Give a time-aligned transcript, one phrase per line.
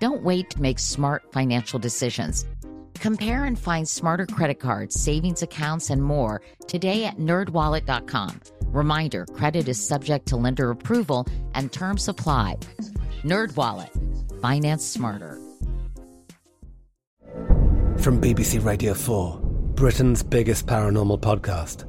[0.00, 2.46] Don't wait to make smart financial decisions.
[2.94, 8.40] Compare and find smarter credit cards, savings accounts, and more today at nerdwallet.com.
[8.66, 12.56] Reminder credit is subject to lender approval and terms apply.
[13.22, 15.38] NerdWallet, finance smarter.
[17.98, 19.38] From BBC Radio 4,
[19.74, 21.84] Britain's biggest paranormal podcast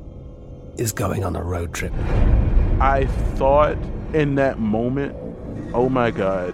[0.77, 1.93] is going on a road trip.
[2.81, 3.05] I
[3.35, 3.77] thought
[4.13, 5.15] in that moment,
[5.73, 6.53] oh my God,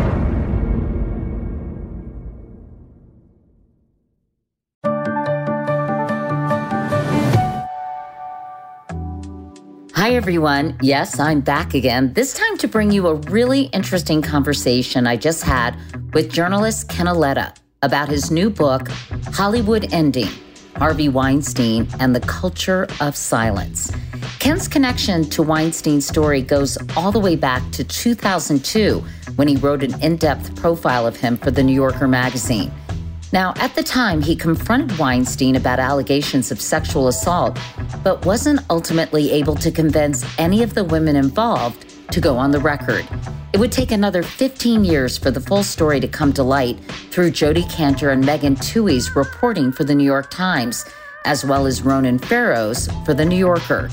[10.01, 10.75] Hi, everyone.
[10.81, 15.43] Yes, I'm back again, this time to bring you a really interesting conversation I just
[15.43, 15.77] had
[16.15, 18.87] with journalist Ken Auletta about his new book,
[19.31, 20.29] Hollywood Ending
[20.75, 23.91] Harvey Weinstein and the Culture of Silence.
[24.39, 29.03] Ken's connection to Weinstein's story goes all the way back to 2002
[29.35, 32.71] when he wrote an in depth profile of him for the New Yorker magazine.
[33.33, 37.57] Now, at the time, he confronted Weinstein about allegations of sexual assault,
[38.03, 42.59] but wasn't ultimately able to convince any of the women involved to go on the
[42.59, 43.07] record.
[43.53, 46.77] It would take another 15 years for the full story to come to light
[47.09, 50.85] through Jodi Kantor and Megan Twohey's reporting for the New York Times,
[51.23, 53.89] as well as Ronan Farrow's for the New Yorker.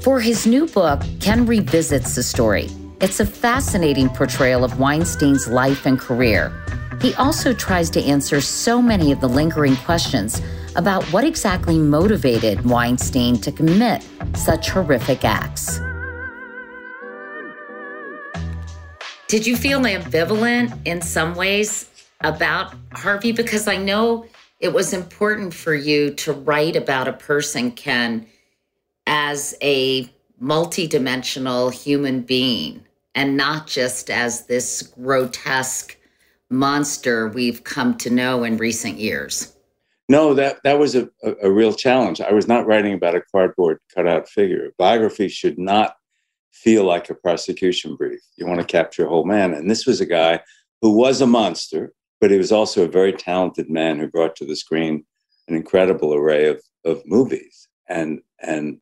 [0.00, 2.68] For his new book, Ken revisits the story.
[3.00, 6.52] It's a fascinating portrayal of Weinstein's life and career.
[7.00, 10.40] He also tries to answer so many of the lingering questions
[10.76, 15.80] about what exactly motivated Weinstein to commit such horrific acts.
[19.28, 21.90] Did you feel ambivalent in some ways
[22.20, 23.32] about Harvey?
[23.32, 24.26] Because I know
[24.60, 28.26] it was important for you to write about a person, Ken,
[29.06, 30.08] as a
[30.40, 35.95] multidimensional human being and not just as this grotesque
[36.50, 39.56] monster we've come to know in recent years.
[40.08, 42.20] No, that that was a, a, a, real challenge.
[42.20, 44.70] I was not writing about a cardboard cutout figure.
[44.78, 45.96] Biography should not
[46.52, 48.20] feel like a prosecution brief.
[48.36, 49.52] You want to capture a whole man.
[49.52, 50.40] And this was a guy
[50.80, 54.46] who was a monster, but he was also a very talented man who brought to
[54.46, 55.04] the screen
[55.48, 57.68] an incredible array of, of movies.
[57.88, 58.78] And and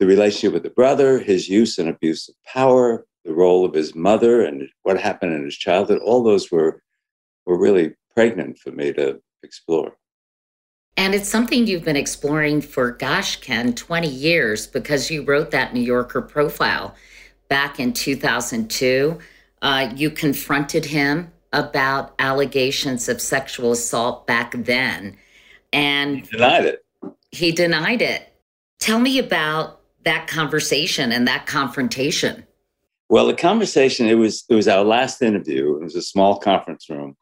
[0.00, 3.94] the relationship with the brother, his use and abuse of power, the role of his
[3.94, 6.82] mother, and what happened in his childhood, all those were
[7.46, 9.96] were really pregnant for me to explore.
[10.96, 15.74] And it's something you've been exploring for, gosh, Ken, 20 years because you wrote that
[15.74, 16.94] New Yorker profile
[17.48, 19.18] back in 2002.
[19.60, 25.16] Uh, you confronted him about allegations of sexual assault back then.
[25.72, 26.84] And he denied it.
[27.32, 28.32] He denied it.
[28.78, 32.44] Tell me about that conversation and that confrontation.
[33.08, 35.76] Well, the conversation, it was it was our last interview.
[35.76, 37.16] It was a small conference room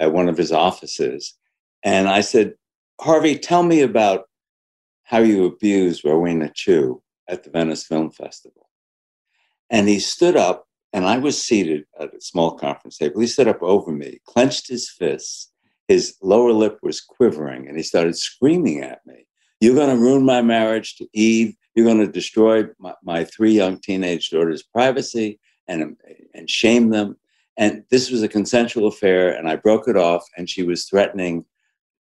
[0.00, 1.34] at one of his offices.
[1.82, 2.54] And I said,
[3.00, 4.24] Harvey, tell me about
[5.04, 8.68] how you abused Rowena Chiu at the Venice Film Festival.
[9.70, 13.20] And he stood up, and I was seated at a small conference table.
[13.20, 15.50] He stood up over me, clenched his fists,
[15.88, 19.26] his lower lip was quivering, and he started screaming at me.
[19.60, 21.54] You're going to ruin my marriage to Eve.
[21.74, 25.96] You're going to destroy my, my three young teenage daughters' privacy and,
[26.34, 27.16] and shame them.
[27.56, 31.44] And this was a consensual affair, and I broke it off, and she was threatening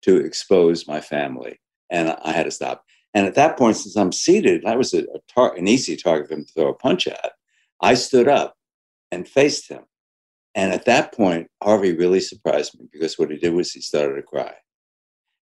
[0.02, 1.60] to expose my family,
[1.90, 2.84] and I had to stop.
[3.14, 6.28] And at that point, since I'm seated, I was a, a tar- an easy target
[6.28, 7.32] for him to throw a punch at.
[7.81, 8.56] I stood up
[9.10, 9.82] and faced him.
[10.54, 14.16] And at that point, Harvey really surprised me because what he did was he started
[14.16, 14.55] to cry.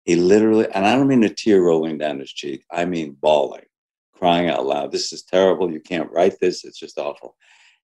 [0.05, 3.65] He literally, and I don't mean a tear rolling down his cheek, I mean bawling,
[4.15, 4.93] crying out loud.
[4.93, 5.71] This is terrible.
[5.71, 6.65] You can't write this.
[6.65, 7.37] It's just awful.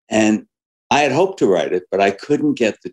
[0.08, 0.46] And
[0.94, 2.92] I had hoped to write it, but I couldn't get the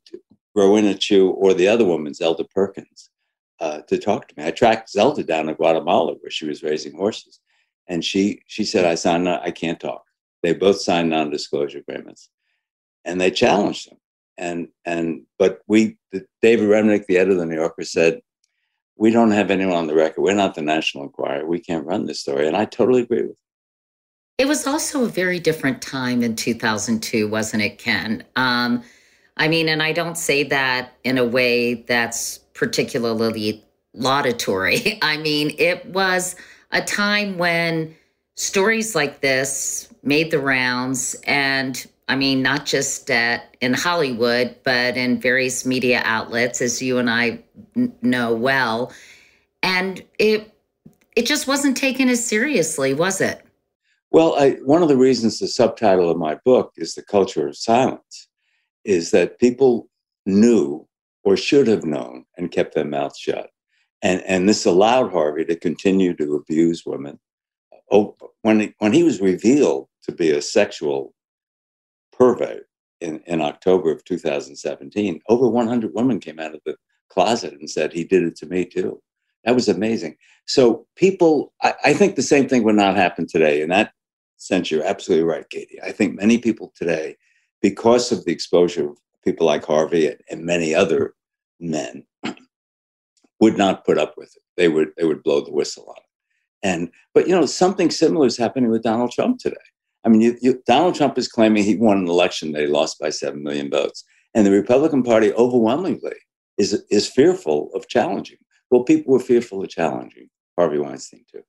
[0.56, 3.12] Rowena Chiu or the other woman, Zelda Perkins,
[3.60, 4.44] uh, to talk to me.
[4.44, 7.40] I tracked Zelda down to Guatemala where she was raising horses,
[7.88, 9.30] and she she said, "I signed.
[9.30, 10.04] I can't talk."
[10.42, 12.32] They both signed non-disclosure agreements,
[13.06, 14.00] and they challenged them.
[14.36, 18.20] And and but we, the, David Remnick, the editor of the New Yorker, said,
[18.96, 20.24] "We don't have anyone on the record.
[20.24, 21.46] We're not the National Enquirer.
[21.46, 23.38] We can't run this story." And I totally agree with.
[24.42, 28.24] It was also a very different time in 2002, wasn't it, Ken?
[28.36, 28.82] Um,
[29.38, 34.98] I mean, and I don't say that in a way that's particularly laudatory.
[35.04, 36.36] I mean, it was
[36.72, 37.96] a time when
[38.34, 44.98] stories like this made the rounds and I mean, not just at, in Hollywood, but
[44.98, 47.44] in various media outlets, as you and I
[47.76, 48.92] n- know well.
[49.62, 50.52] And it
[51.16, 53.46] it just wasn't taken as seriously, was it?
[54.12, 57.56] Well, I, one of the reasons the subtitle of my book is the culture of
[57.56, 58.28] silence
[58.84, 59.88] is that people
[60.26, 60.86] knew
[61.24, 63.50] or should have known and kept their mouths shut.
[64.02, 67.20] And, and this allowed Harvey to continue to abuse women.
[67.90, 71.14] Oh, when, he, when he was revealed to be a sexual
[72.12, 72.66] pervert
[73.00, 76.76] in, in October of 2017, over 100 women came out of the
[77.10, 79.02] closet and said, he did it to me too.
[79.46, 80.18] That was amazing.
[80.48, 83.62] So people, I, I think the same thing would not happen today.
[83.62, 83.94] In that
[84.42, 85.82] sense, you're absolutely right, Katie.
[85.82, 87.16] I think many people today
[87.62, 91.14] because of the exposure of people like Harvey and, and many other
[91.60, 92.06] men,
[93.40, 94.42] would not put up with it.
[94.58, 96.68] They would they would blow the whistle on it.
[96.68, 99.56] And but you know something similar is happening with Donald Trump today.
[100.04, 103.00] I mean, you, you, Donald Trump is claiming he won an election that he lost
[103.00, 104.04] by seven million votes,
[104.34, 106.16] and the Republican Party overwhelmingly
[106.58, 108.38] is is fearful of challenging.
[108.70, 111.44] Well, people were fearful of challenging Harvey Weinstein too.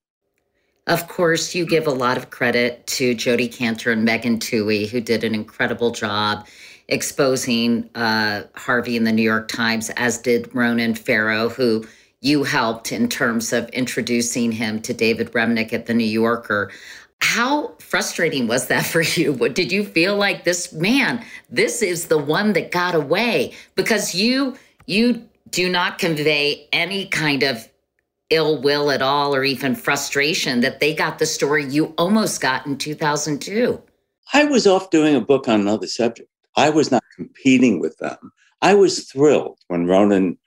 [0.87, 5.01] Of course, you give a lot of credit to Jodi Kantor and Megan Twohey, who
[5.01, 6.47] did an incredible job
[6.89, 11.87] exposing uh, Harvey in the New York Times, as did Ronan Farrow, who
[12.21, 16.73] you helped in terms of introducing him to David Remnick at the New Yorker.
[17.21, 19.33] How frustrating was that for you?
[19.33, 23.55] What did you feel like this man, this is the one that got away?
[23.77, 24.57] Because you
[24.87, 27.69] you do not convey any kind of
[28.33, 32.67] ill will at all or even frustration that they got the story you almost got
[32.67, 33.81] in 2002?
[34.33, 36.29] I was off doing a book on another subject.
[36.57, 38.33] I was not competing with them.
[38.63, 40.39] I was thrilled when Ronan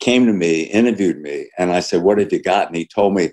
[0.00, 2.66] came to me, interviewed me, and I said, What have you got?
[2.66, 3.30] And he told me,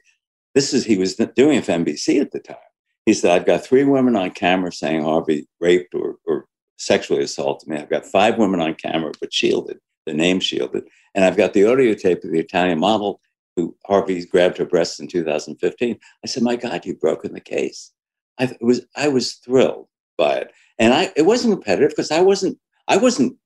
[0.56, 2.58] This is, he was doing it for NBC at the time.
[3.06, 6.46] He said, I've got three women on camera saying Harvey raped or, or
[6.78, 7.78] sexually assaulted me.
[7.78, 10.84] I've got five women on camera, but shielded, the name shielded.
[11.16, 13.20] And I've got the audio tape of the Italian model
[13.60, 16.00] who Harvey grabbed her breasts in 2015.
[16.24, 17.92] I said, "My God, you've broken the case."
[18.40, 22.58] I was I was thrilled by it, and I it wasn't competitive because I wasn't
[22.88, 23.38] I wasn't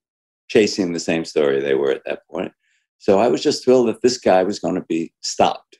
[0.49, 2.51] chasing the same story they were at that point.
[2.99, 5.79] So I was just thrilled that this guy was going to be stopped.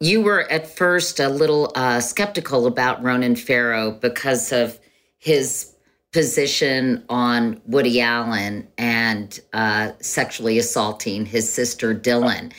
[0.00, 4.78] You were at first a little uh, skeptical about Ronan Farrow because of
[5.18, 5.74] his
[6.12, 12.52] position on Woody Allen and uh, sexually assaulting his sister Dylan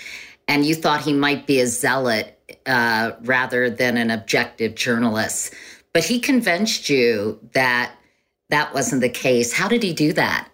[0.47, 5.53] and you thought he might be a zealot uh, rather than an objective journalist.
[5.94, 7.94] But he convinced you that
[8.49, 9.51] that wasn't the case.
[9.51, 10.49] How did he do that?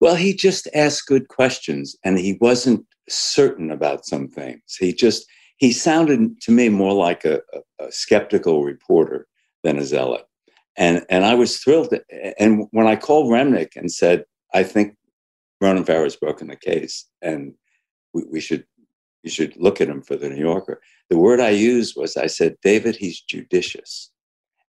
[0.00, 4.76] Well, he just asked good questions and he wasn't certain about some things.
[4.78, 5.26] He just,
[5.56, 9.26] he sounded to me more like a, a, a skeptical reporter
[9.62, 10.24] than a zealot.
[10.76, 11.94] And, and I was thrilled.
[12.38, 14.96] And when I called Remnick and said, I think
[15.60, 17.54] Ronan Farrow's broken the case and
[18.14, 18.64] we, we should
[19.22, 20.80] you should look at him for the New Yorker.
[21.08, 24.10] The word I used was I said, David, he's judicious.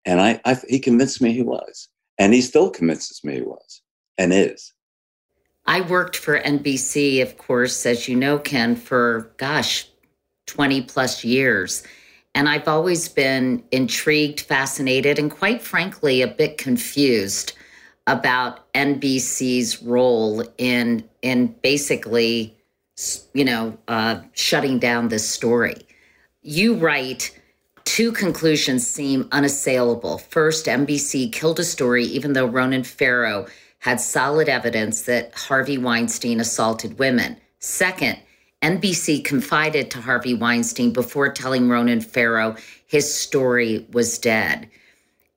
[0.06, 1.88] And I, I, he convinced me he was.
[2.18, 3.82] And he still convinces me he was
[4.18, 4.74] and is.
[5.66, 9.88] I worked for NBC, of course, as you know, Ken, for gosh,
[10.48, 11.84] 20 plus years.
[12.34, 17.54] And I've always been intrigued, fascinated, and quite frankly, a bit confused
[18.08, 22.58] about NBC's role in in basically
[23.34, 25.76] you know, uh, shutting down this story.
[26.42, 27.38] You write,
[27.86, 30.18] two conclusions seem unassailable.
[30.18, 33.48] First, NBC killed a story even though Ronan Farrow
[33.80, 37.38] had solid evidence that Harvey Weinstein assaulted women.
[37.60, 38.20] Second,
[38.62, 42.56] NBC confided to Harvey Weinstein before telling Ronan Farrow
[42.86, 44.70] his story was dead.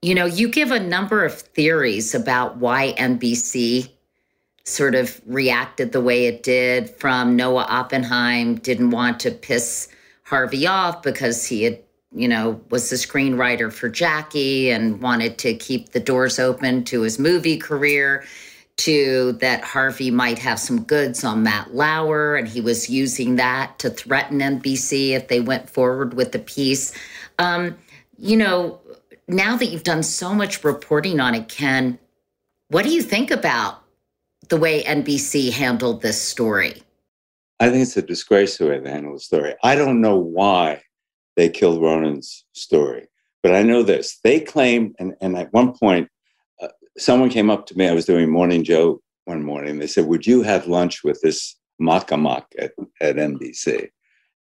[0.02, 3.88] You know, you give a number of theories about why NBC
[4.64, 9.88] sort of reacted the way it did from Noah Oppenheim, didn't want to piss
[10.22, 11.78] Harvey off because he had,
[12.12, 17.02] you know, was the screenwriter for Jackie and wanted to keep the doors open to
[17.02, 18.24] his movie career.
[18.78, 23.78] To that Harvey might have some goods on Matt Lauer, and he was using that
[23.78, 26.92] to threaten NBC if they went forward with the piece.
[27.38, 27.78] Um,
[28.18, 28.80] you know,
[29.28, 32.00] now that you've done so much reporting on it, Ken,
[32.68, 33.83] What do you think about
[34.48, 36.82] the way NBC handled this story?
[37.60, 39.54] I think it's a disgrace the way they handled the story.
[39.62, 40.82] I don't know why
[41.36, 43.06] they killed Ronan's story,
[43.42, 44.18] but I know this.
[44.24, 46.08] They claimed, and, and at one point,
[46.60, 47.88] uh, someone came up to me.
[47.88, 49.78] I was doing Morning Joe one morning.
[49.78, 53.88] They said, Would you have lunch with this Makamak at, at NBC?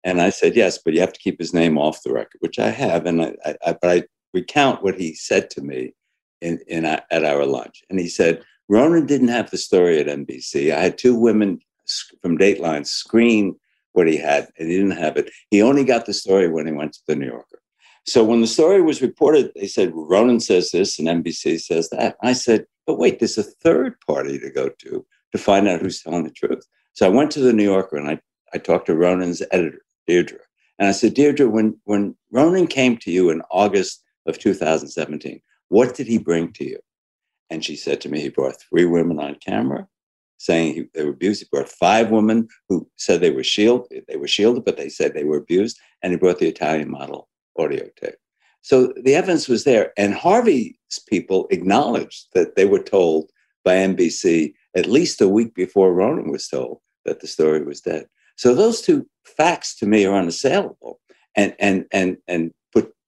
[0.02, 2.58] And I said, Yes, but you have to keep his name off the record, which
[2.58, 3.06] I have.
[3.06, 5.94] And I, I, I but I recount what he said to me
[6.40, 7.82] in, in at our lunch.
[7.88, 10.74] And he said, Ronan didn't have the story at NBC.
[10.74, 11.60] I had two women
[12.22, 13.56] from Dateline screen
[13.92, 15.30] what he had, and he didn't have it.
[15.50, 17.60] He only got the story when he went to the New Yorker.
[18.06, 22.16] So when the story was reported, they said Ronan says this and NBC says that.
[22.22, 26.02] I said, but wait, there's a third party to go to to find out who's
[26.02, 26.64] telling the truth.
[26.92, 28.20] So I went to the New Yorker and I,
[28.52, 30.38] I talked to Ronan's editor, Deirdre.
[30.78, 35.94] And I said, Deirdre, when, when Ronan came to you in August of 2017, what
[35.94, 36.78] did he bring to you?
[37.50, 39.86] And she said to me, he brought three women on camera
[40.38, 41.40] saying he, they were abused.
[41.40, 44.04] He brought five women who said they were shielded.
[44.08, 45.78] They were shielded, but they said they were abused.
[46.02, 48.16] And he brought the Italian model audio tape.
[48.62, 49.92] So the evidence was there.
[49.96, 50.74] And Harvey's
[51.08, 53.30] people acknowledged that they were told
[53.64, 58.06] by NBC at least a week before Ronan was told that the story was dead.
[58.36, 61.00] So those two facts to me are unassailable
[61.36, 62.52] and and and and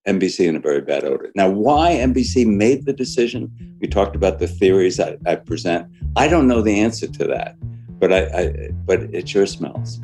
[0.06, 1.30] NBC in a very bad odor.
[1.34, 3.50] Now, why NBC made the decision?
[3.80, 5.88] We talked about the theories I, I present.
[6.14, 7.56] I don't know the answer to that,
[7.98, 9.98] but I, I but it sure smells.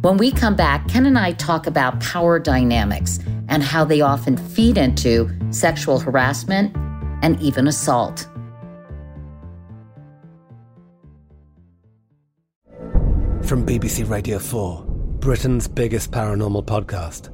[0.00, 4.36] When we come back, Ken and I talk about power dynamics and how they often
[4.36, 6.76] feed into sexual harassment
[7.22, 8.28] and even assault.
[13.44, 14.84] From BBC Radio 4,
[15.20, 17.33] Britain's biggest paranormal podcast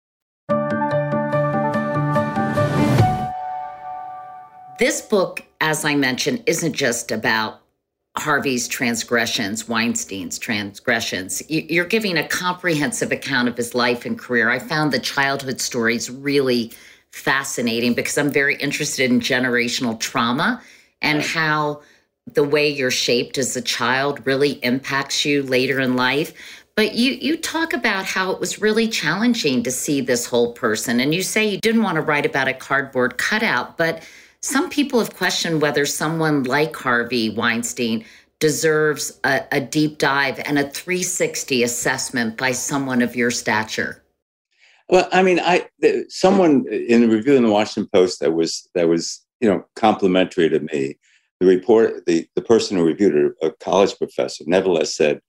[4.81, 7.61] This book, as I mentioned, isn't just about
[8.17, 11.43] Harvey's transgressions, Weinstein's transgressions.
[11.47, 14.49] You're giving a comprehensive account of his life and career.
[14.49, 16.73] I found the childhood stories really
[17.11, 20.59] fascinating because I'm very interested in generational trauma
[21.03, 21.83] and how
[22.33, 26.33] the way you're shaped as a child really impacts you later in life.
[26.75, 30.99] But you you talk about how it was really challenging to see this whole person
[30.99, 34.01] and you say you didn't want to write about a cardboard cutout, but
[34.41, 38.05] some people have questioned whether someone like Harvey Weinstein
[38.39, 44.03] deserves a, a deep dive and a 360 assessment by someone of your stature.
[44.89, 45.69] Well, I mean, I
[46.09, 50.49] someone in the review in the Washington Post that was that was you know complimentary
[50.49, 50.97] to me.
[51.39, 55.21] The report, the the person who reviewed it, a college professor, nevertheless said,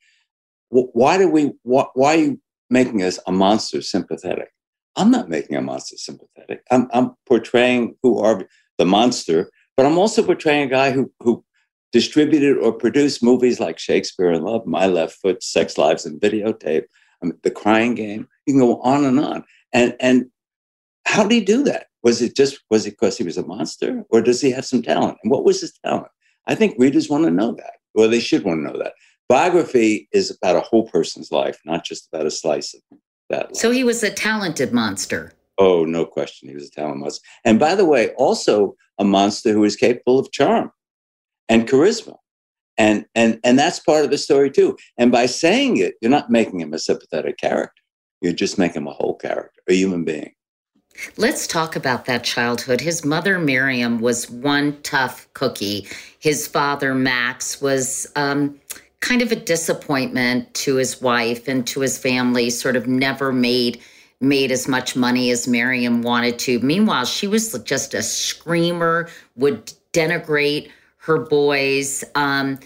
[0.71, 1.53] "Why do we?
[1.63, 2.41] Why, why are you
[2.71, 4.49] making us a monster sympathetic?
[4.97, 6.65] I'm not making a monster sympathetic.
[6.71, 8.47] I'm, I'm portraying who Harvey
[8.79, 11.45] the monster, but I'm also portraying a guy who who
[11.93, 16.85] distributed or produced movies like Shakespeare in Love, My Left Foot, Sex, Lies, and Videotape,
[17.23, 18.27] I mean, The Crying Game.
[18.47, 19.45] You can go on and on.
[19.73, 20.27] And and
[21.07, 21.87] how did he do that?
[22.03, 24.83] Was it just was it because he was a monster, or does he have some
[24.83, 25.19] talent?
[25.23, 26.09] And what was his talent?
[26.47, 28.95] I think readers want to know that, or they should want to know that.
[29.29, 32.81] Biography is about a whole person's life, not just about a slice of
[33.31, 33.47] that.
[33.47, 33.57] Life.
[33.57, 35.33] So he was a talented monster.
[35.59, 36.49] Oh, no question.
[36.49, 37.25] He was a talent monster.
[37.45, 40.73] And by the way, also a monster who is capable of charm
[41.49, 42.17] and charisma.
[42.79, 44.77] And, and, and that's part of the story too.
[44.97, 47.83] And by saying it, you're not making him a sympathetic character.
[48.23, 50.33] You're just making him a whole character, a human being.
[51.17, 52.81] Let's talk about that childhood.
[52.81, 55.87] His mother, Miriam, was one tough cookie.
[56.19, 58.59] His father, Max, was um,
[59.01, 63.81] kind of a disappointment to his wife and to his family, sort of never made
[64.23, 66.61] made as much money as Miriam wanted to.
[66.61, 72.05] Meanwhile, she was just a screamer, would denigrate her boys.
[72.15, 72.59] Um,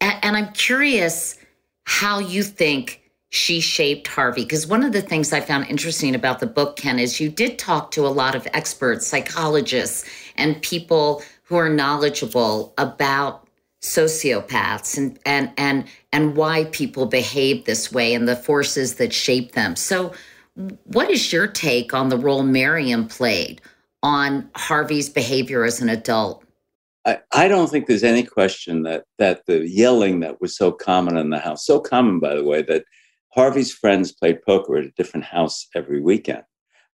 [0.00, 1.38] and, and I'm curious
[1.84, 4.42] how you think she shaped Harvey.
[4.42, 7.58] Because one of the things I found interesting about the book, Ken, is you did
[7.58, 10.04] talk to a lot of experts, psychologists,
[10.36, 13.46] and people who are knowledgeable about
[13.82, 19.52] sociopaths and and and and why people behave this way and the forces that shape
[19.52, 19.76] them.
[19.76, 20.14] So
[20.54, 23.60] what is your take on the role Miriam played
[24.02, 26.44] on Harvey's behavior as an adult?
[27.06, 31.16] I, I don't think there's any question that that the yelling that was so common
[31.16, 32.84] in the house, so common by the way, that
[33.34, 36.44] Harvey's friends played poker at a different house every weekend,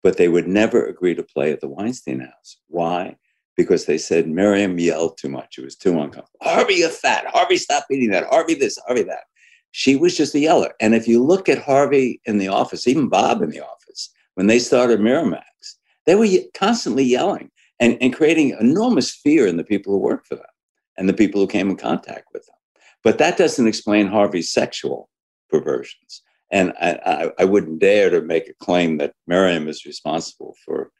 [0.02, 2.58] but they would never agree to play at the Weinstein house.
[2.68, 3.16] Why?
[3.56, 5.58] Because they said Miriam yelled too much.
[5.58, 6.38] It was too uncomfortable.
[6.42, 7.26] Harvey, you're fat.
[7.26, 8.28] Harvey, stop eating that.
[8.28, 9.24] Harvey, this, Harvey, that.
[9.72, 10.72] She was just a yeller.
[10.80, 14.46] And if you look at Harvey in the office, even Bob in the office, when
[14.46, 15.42] they started Miramax,
[16.06, 20.36] they were constantly yelling and, and creating enormous fear in the people who worked for
[20.36, 20.46] them
[20.96, 22.56] and the people who came in contact with them.
[23.04, 25.08] But that doesn't explain Harvey's sexual
[25.50, 26.22] perversions.
[26.50, 30.90] And I, I, I, wouldn't dare to make a claim that Miriam is responsible for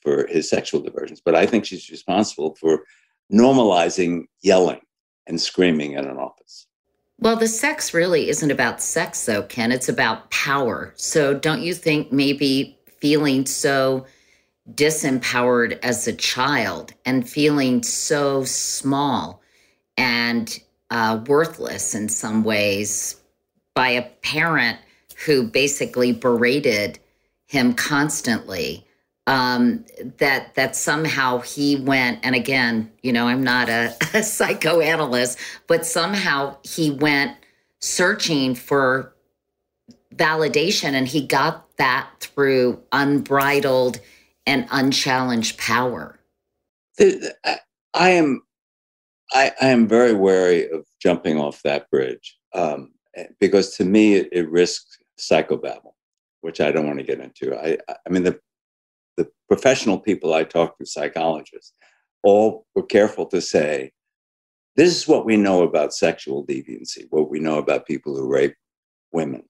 [0.00, 2.84] for his sexual diversions, but I think she's responsible for
[3.32, 4.80] normalizing yelling
[5.28, 6.66] and screaming in an office.
[7.18, 9.70] Well, the sex really isn't about sex, though, Ken.
[9.70, 10.92] It's about power.
[10.96, 14.06] So, don't you think maybe feeling so
[14.74, 19.42] disempowered as a child and feeling so small
[19.96, 20.58] and
[20.90, 23.20] uh, worthless in some ways
[23.74, 24.78] by a parent
[25.24, 26.98] who basically berated
[27.46, 28.86] him constantly
[29.26, 29.84] um,
[30.18, 35.86] that that somehow he went and again you know i'm not a, a psychoanalyst but
[35.86, 37.36] somehow he went
[37.80, 39.14] searching for
[40.14, 44.00] validation and he got that through unbridled
[44.46, 46.18] and unchallenged power
[46.98, 47.58] i
[47.94, 48.42] am
[49.32, 52.92] i, I am very wary of jumping off that bridge um,
[53.40, 55.92] because to me it, it risks psychobabble,
[56.40, 57.56] which I don't want to get into.
[57.56, 58.38] I, I mean, the
[59.52, 61.74] professional people I talk to, psychologists,
[62.22, 63.92] all were careful to say,
[64.76, 68.54] this is what we know about sexual deviancy, what we know about people who rape
[69.12, 69.42] women.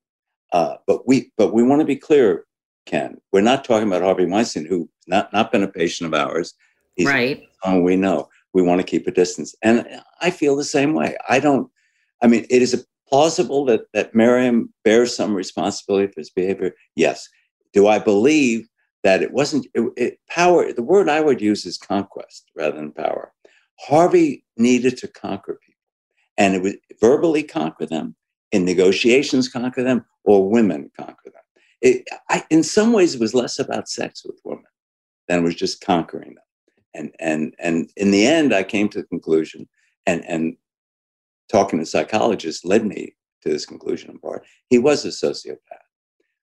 [0.53, 2.47] Uh, but we, but we want to be clear,
[2.85, 3.17] Ken.
[3.31, 6.53] We're not talking about Harvey Weinstein, who's not not been a patient of ours.
[6.97, 7.41] He's right.
[7.65, 8.29] we know.
[8.53, 9.87] We want to keep a distance, and
[10.21, 11.17] I feel the same way.
[11.29, 11.71] I don't.
[12.21, 16.75] I mean, it is plausible that, that Miriam bears some responsibility for his behavior?
[16.97, 17.29] Yes.
[17.73, 18.67] Do I believe
[19.05, 20.73] that it wasn't it, it, power?
[20.73, 23.33] The word I would use is conquest rather than power.
[23.81, 25.81] Harvey needed to conquer people,
[26.39, 28.15] and it would verbally conquer them,
[28.53, 31.43] in negotiations conquer them, or women conquer them.
[31.81, 34.65] It, I, in some ways, it was less about sex with women
[35.29, 36.45] than it was just conquering them.
[36.95, 39.69] And and and in the end, I came to the conclusion,
[40.07, 40.57] and and
[41.51, 44.45] talking to psychologists led me to this conclusion in part.
[44.69, 45.82] He was a sociopath.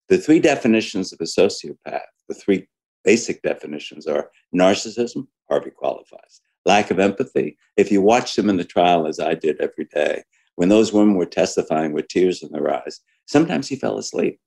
[0.10, 2.67] The three definitions of a sociopath, the three
[3.04, 7.58] basic definitions are narcissism, Harvey qualifies, lack of empathy.
[7.78, 10.24] If you watched him in the trial, as I did every day,
[10.56, 14.39] when those women were testifying with tears in their eyes, sometimes he fell asleep.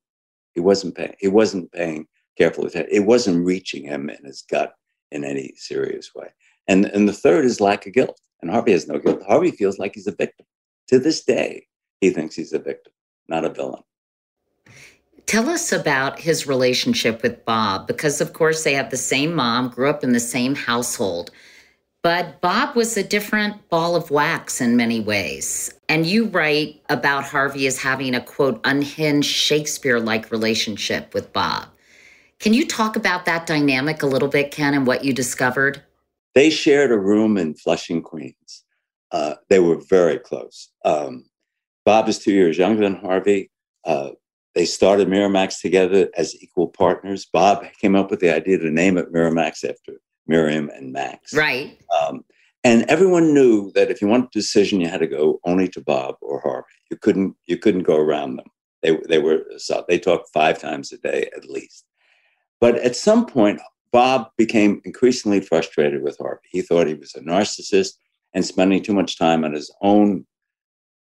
[0.53, 2.93] He wasn't paying, he wasn't paying careful attention.
[2.93, 4.73] It wasn't reaching him in his gut
[5.11, 6.27] in any serious way.
[6.67, 8.19] And, and the third is lack of guilt.
[8.41, 9.23] And Harvey has no guilt.
[9.25, 10.45] Harvey feels like he's a victim.
[10.89, 11.67] To this day,
[12.01, 12.91] he thinks he's a victim,
[13.29, 13.83] not a villain.
[15.25, 19.69] Tell us about his relationship with Bob, because of course they have the same mom,
[19.69, 21.31] grew up in the same household.
[22.03, 25.73] But Bob was a different ball of wax in many ways.
[25.87, 31.67] And you write about Harvey as having a quote, unhinged Shakespeare like relationship with Bob.
[32.39, 35.81] Can you talk about that dynamic a little bit, Ken, and what you discovered?
[36.35, 38.63] They shared a room in Flushing, Queens.
[39.11, 40.69] Uh, they were very close.
[40.83, 41.23] Um,
[41.85, 43.49] Bob is two years younger than Harvey.
[43.85, 44.09] Uh,
[44.55, 47.25] they started Miramax together as equal partners.
[47.25, 51.33] Bob came up with the idea to name it Miramax after Miriam and Max.
[51.33, 51.79] Right.
[52.01, 52.23] Um,
[52.63, 55.81] and everyone knew that if you wanted a decision, you had to go only to
[55.81, 56.67] Bob or Harvey.
[56.89, 58.45] You couldn't you couldn't go around them.
[58.81, 61.85] They they were so they talked five times a day at least.
[62.61, 63.59] But at some point,
[63.91, 66.47] Bob became increasingly frustrated with Harvey.
[66.49, 67.95] He thought he was a narcissist
[68.33, 70.25] and spending too much time on his own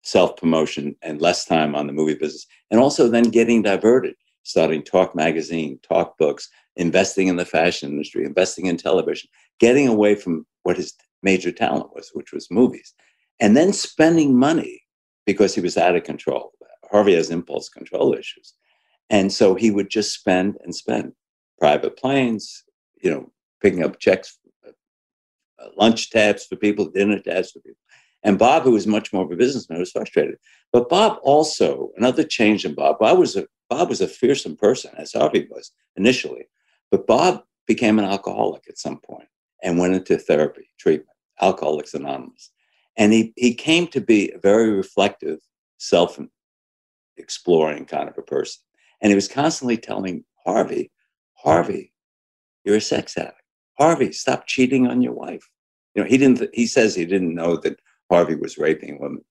[0.04, 2.46] self promotion and less time on the movie business.
[2.70, 4.14] And also then getting diverted,
[4.44, 10.14] starting Talk Magazine, Talk Books, investing in the fashion industry, investing in television, getting away
[10.14, 12.94] from what his major talent was, which was movies,
[13.40, 14.82] and then spending money
[15.26, 16.52] because he was out of control.
[16.90, 18.54] Harvey has impulse control issues.
[19.10, 21.12] And so he would just spend and spend
[21.58, 22.64] private planes,
[23.02, 23.30] you know,
[23.62, 27.80] picking up checks, uh, lunch tabs for people, dinner tabs for people.
[28.24, 30.36] And Bob, who was much more of a businessman, was frustrated.
[30.72, 34.92] But Bob also, another change in Bob, Bob was a Bob was a fearsome person,
[34.98, 36.46] as Harvey was initially.
[36.90, 39.28] But Bob became an alcoholic at some point
[39.62, 42.50] and went into therapy, treatment, Alcoholics Anonymous.
[42.96, 45.38] And he, he came to be a very reflective,
[45.78, 46.18] self
[47.16, 48.62] exploring kind of a person.
[49.00, 50.92] And he was constantly telling Harvey,
[51.34, 51.92] Harvey,
[52.64, 53.40] you're a sex addict.
[53.78, 55.48] Harvey, stop cheating on your wife.
[55.94, 57.78] You know, he didn't, he says he didn't know that
[58.10, 59.24] Harvey was raping women.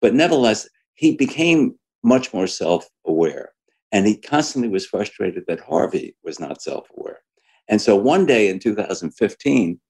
[0.00, 3.52] But nevertheless, he became much more self aware.
[3.92, 7.20] And he constantly was frustrated that Harvey was not self aware.
[7.68, 9.80] And so one day in 2015,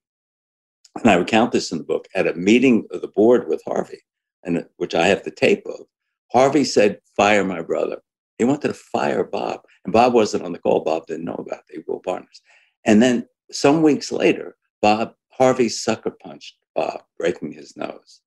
[0.95, 4.01] and I recount this in the book, at a meeting of the board with Harvey,
[4.43, 5.85] and uh, which I have the tape of,
[6.31, 8.01] Harvey said, Fire my brother.
[8.37, 9.61] He wanted to fire Bob.
[9.85, 10.83] And Bob wasn't on the call.
[10.83, 12.41] Bob didn't know about the were partners.
[12.85, 18.21] And then some weeks later, Bob, Harvey sucker punched Bob, breaking his nose.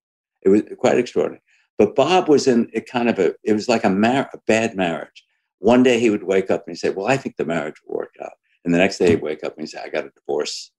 [0.45, 1.43] It was quite extraordinary.
[1.79, 4.77] But Bob was in a kind of a, it was like a, mar- a bad
[4.77, 5.25] marriage.
[5.59, 7.97] One day he would wake up and he'd say, Well, I think the marriage will
[7.97, 8.33] work out.
[8.65, 10.71] And the next day he'd wake up and he'd say, I got to divorce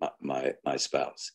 [0.00, 1.32] my, my, my spouse.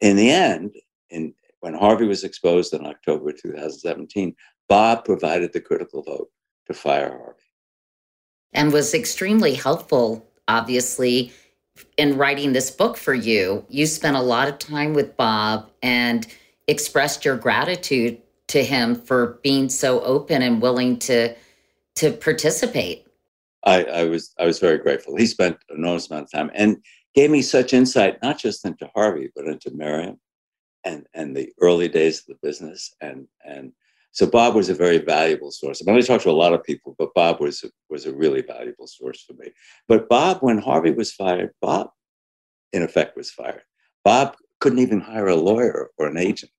[0.00, 0.74] In the end,
[1.10, 4.34] in, when Harvey was exposed in October 2017,
[4.68, 6.28] Bob provided the critical vote
[6.66, 7.38] to fire Harvey.
[8.52, 11.32] And was extremely helpful, obviously,
[11.96, 13.64] in writing this book for you.
[13.68, 16.26] You spent a lot of time with Bob and
[16.68, 21.34] expressed your gratitude to him for being so open and willing to
[21.96, 23.06] to participate.
[23.64, 25.16] I, I was I was very grateful.
[25.16, 26.76] He spent an enormous amount of time and
[27.14, 30.20] gave me such insight, not just into Harvey, but into Miriam
[30.84, 32.94] and and the early days of the business.
[33.00, 33.72] And and
[34.12, 35.82] so Bob was a very valuable source.
[35.82, 38.42] I mean, I talked to a lot of people, but Bob was was a really
[38.42, 39.50] valuable source for me.
[39.88, 41.90] But Bob, when Harvey was fired, Bob,
[42.72, 43.62] in effect, was fired.
[44.04, 46.50] Bob couldn't even hire a lawyer or an agent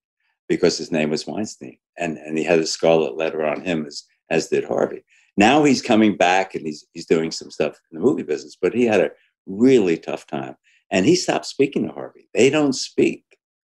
[0.47, 4.03] because his name was Weinstein, and and he had a scarlet letter on him as
[4.29, 5.03] as did Harvey.
[5.37, 8.75] Now he's coming back and he's he's doing some stuff in the movie business, but
[8.75, 9.09] he had a
[9.47, 10.55] really tough time,
[10.91, 12.29] and he stopped speaking to Harvey.
[12.35, 13.23] They don't speak,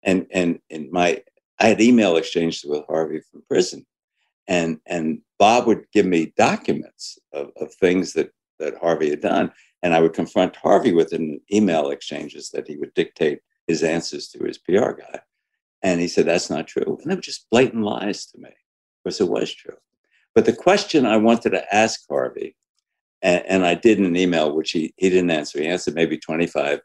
[0.05, 1.25] and and in my
[1.59, 3.85] I had email exchanges with Harvey from prison,
[4.47, 9.51] and and Bob would give me documents of, of things that that Harvey had done,
[9.83, 14.28] and I would confront Harvey with an email exchanges that he would dictate his answers
[14.28, 15.20] to his PR guy,
[15.83, 18.50] and he said that's not true, and they were just blatant lies to me,
[19.02, 19.76] because it was true.
[20.35, 22.56] But the question I wanted to ask Harvey,
[23.22, 25.61] and, and I did in an email, which he, he didn't answer.
[25.61, 26.80] He answered maybe 25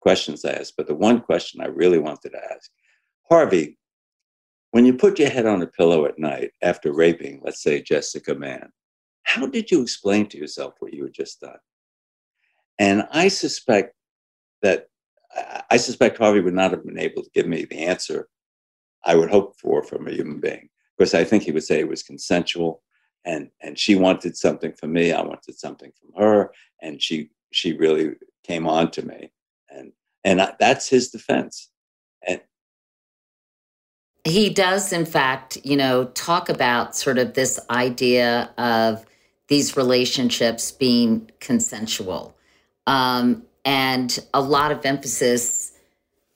[0.00, 0.74] questions I asked.
[0.76, 2.70] But the one question I really wanted to ask
[3.28, 3.78] Harvey,
[4.70, 8.34] when you put your head on a pillow at night after raping, let's say Jessica
[8.34, 8.70] Mann,
[9.24, 11.58] how did you explain to yourself what you had just done?
[12.78, 13.94] And I suspect
[14.62, 14.86] that
[15.70, 18.28] I suspect Harvey would not have been able to give me the answer
[19.04, 20.64] I would hope for from a human being.
[20.64, 22.82] Of course, I think he would say it was consensual,
[23.24, 27.76] and and she wanted something from me, I wanted something from her, and she she
[27.76, 29.30] really came on to me,
[29.70, 29.92] and
[30.24, 31.70] and I, that's his defense.
[32.26, 32.40] And
[34.24, 39.06] he does, in fact, you know, talk about sort of this idea of
[39.48, 42.36] these relationships being consensual,
[42.88, 45.72] um, and a lot of emphasis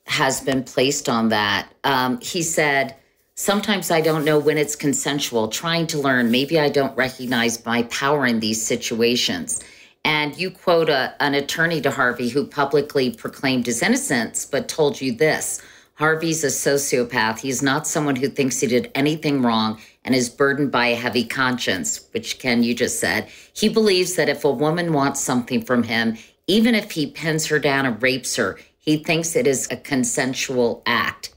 [0.07, 1.73] has been placed on that.
[1.85, 2.97] Um, he said
[3.41, 6.31] Sometimes I don't know when it's consensual, trying to learn.
[6.31, 9.65] Maybe I don't recognize my power in these situations.
[10.05, 15.01] And you quote a, an attorney to Harvey who publicly proclaimed his innocence, but told
[15.01, 15.63] you this
[15.95, 17.39] Harvey's a sociopath.
[17.39, 21.25] He's not someone who thinks he did anything wrong and is burdened by a heavy
[21.25, 23.27] conscience, which Ken, you just said.
[23.55, 26.19] He believes that if a woman wants something from him,
[26.51, 30.83] even if he pins her down and rapes her, he thinks it is a consensual
[30.85, 31.33] act.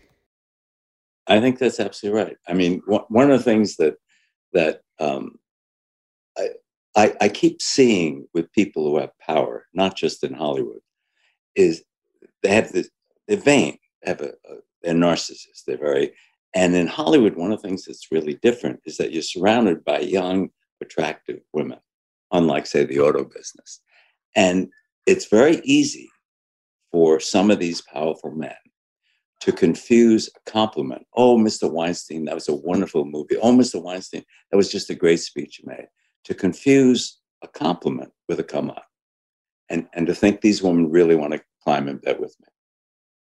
[1.28, 2.38] I think that's absolutely right.
[2.48, 3.96] I mean, one of the things that
[4.54, 5.36] that um,
[6.38, 6.50] I,
[6.96, 10.82] I, I keep seeing with people who have power, not just in Hollywood,
[11.56, 11.84] is
[12.42, 12.90] they have this
[13.28, 15.64] they're vain, they have a, a they're narcissists.
[15.68, 16.14] They're very
[16.56, 20.00] and in Hollywood, one of the things that's really different is that you're surrounded by
[20.00, 20.50] young,
[20.82, 21.80] attractive women,
[22.32, 23.80] unlike say the auto business,
[24.36, 24.70] and
[25.06, 26.10] it's very easy
[26.92, 28.56] for some of these powerful men
[29.42, 31.06] to confuse a compliment.
[31.16, 31.70] Oh, Mr.
[31.70, 33.36] Weinstein, that was a wonderful movie.
[33.42, 33.82] Oh, Mr.
[33.82, 35.88] Weinstein, that was just a great speech you made.
[36.26, 38.82] To confuse a compliment with a come on.
[39.70, 42.48] and, and to think these women really want to climb in bed with me.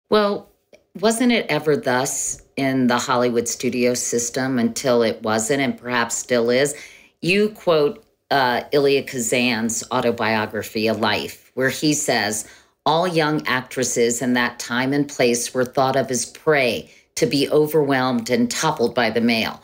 [0.08, 0.50] Well,
[0.98, 6.48] wasn't it ever thus in the Hollywood studio system until it wasn't and perhaps still
[6.48, 6.74] is?
[7.20, 12.48] You quote uh, Elia Kazan's autobiography, A Life, where he says,
[12.84, 17.50] all young actresses in that time and place were thought of as prey to be
[17.50, 19.60] overwhelmed and toppled by the male.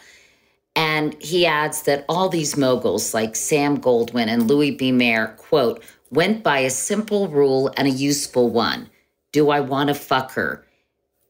[0.74, 4.90] And he adds that all these moguls, like Sam Goldwyn and Louis B.
[4.90, 8.88] Mayer, quote, went by a simple rule and a useful one
[9.32, 10.64] Do I want to fuck her?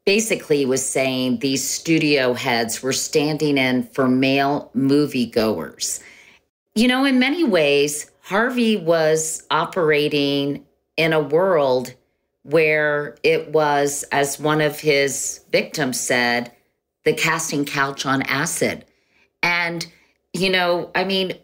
[0.04, 6.00] Basically, he was saying these studio heads were standing in for male moviegoers.
[6.74, 10.64] You know, in many ways, Harvey was operating
[10.96, 11.94] in a world
[12.44, 16.52] where it was, as one of his victims said,
[17.04, 18.84] the casting couch on acid.
[19.42, 19.86] And,
[20.32, 21.34] you know, I mean,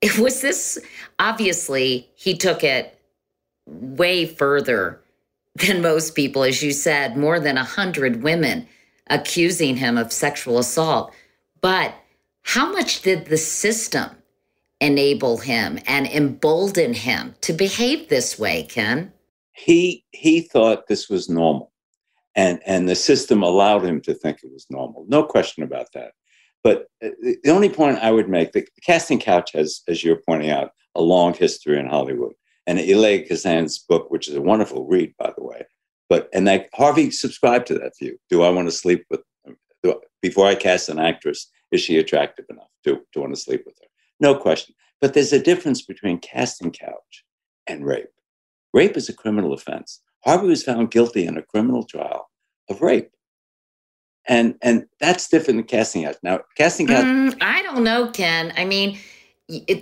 [0.00, 0.78] it was this
[1.18, 2.98] obviously he took it
[3.66, 5.00] way further
[5.56, 8.66] than most people, as you said, more than a hundred women
[9.08, 11.12] accusing him of sexual assault.
[11.60, 11.94] But
[12.42, 14.10] how much did the system
[14.80, 19.12] enable him and embolden him to behave this way, Ken?
[19.52, 21.72] He he thought this was normal.
[22.34, 25.04] And and the system allowed him to think it was normal.
[25.08, 26.12] No question about that.
[26.62, 30.50] But uh, the only point I would make, the casting couch has, as you're pointing
[30.50, 32.34] out, a long history in Hollywood.
[32.66, 35.64] And Elia Kazan's book, which is a wonderful read, by the way,
[36.08, 38.18] but and that Harvey subscribed to that view.
[38.28, 39.22] Do I want to sleep with
[40.22, 41.50] before I cast an actress?
[41.72, 43.86] Is she attractive enough to, to want to sleep with her?
[44.18, 44.74] No question.
[45.00, 47.24] But there's a difference between casting couch
[47.66, 48.10] and rape.
[48.72, 50.00] Rape is a criminal offense.
[50.24, 52.30] Harvey was found guilty in a criminal trial
[52.68, 53.10] of rape.
[54.26, 56.18] And and that's different than casting couch.
[56.22, 57.04] Now, casting couch.
[57.04, 58.52] Mm, I don't know, Ken.
[58.56, 58.98] I mean,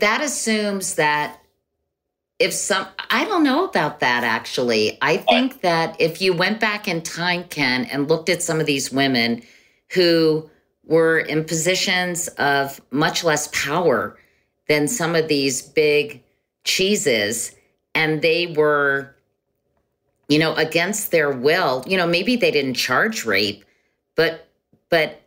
[0.00, 1.40] that assumes that
[2.38, 4.96] if some, I don't know about that actually.
[5.02, 8.66] I think that if you went back in time, Ken, and looked at some of
[8.66, 9.42] these women
[9.92, 10.48] who
[10.88, 14.18] were in positions of much less power
[14.66, 16.22] than some of these big
[16.64, 17.54] cheeses
[17.94, 19.14] and they were
[20.28, 21.84] you know against their will.
[21.86, 23.64] You know maybe they didn't charge rape
[24.18, 24.48] but
[24.90, 25.22] but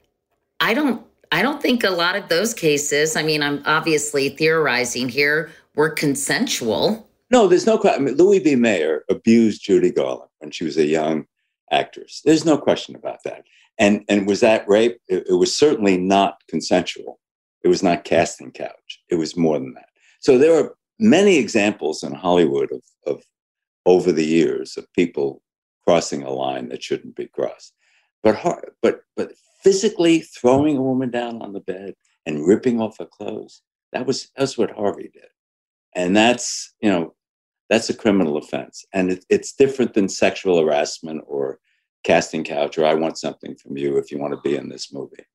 [0.60, 5.10] i don't i don't think a lot of those cases i mean i'm obviously theorizing
[5.10, 7.10] here were consensual.
[7.32, 8.56] No there's no question mean, louis b.
[8.56, 11.26] Mayer abused judy garland when she was a young
[11.71, 12.21] actress.
[12.26, 13.45] There's no question about that
[13.79, 17.19] and and was that rape it, it was certainly not consensual
[17.63, 19.01] it was not casting couch.
[19.10, 19.89] It was more than that.
[20.19, 23.23] So there are many examples in Hollywood of, of
[23.86, 25.41] over the years of people
[25.86, 27.73] crossing a line that shouldn't be crossed.
[28.23, 32.99] But hard, but but physically throwing a woman down on the bed and ripping off
[32.99, 33.62] her clothes,
[33.93, 35.29] that was that's what Harvey did.
[35.95, 37.15] And that's, you know,
[37.69, 38.86] that's a criminal offense.
[38.93, 41.60] And it, it's different than sexual harassment or
[42.03, 44.93] casting couch or I want something from you if you want to be in this
[44.93, 45.25] movie.